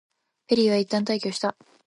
[0.47, 1.55] ペリーはいったん退去した。